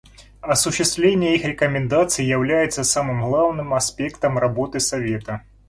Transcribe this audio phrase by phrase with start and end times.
[0.41, 5.43] Осуществление их рекомендаций является самым главным аспектом работы Совета.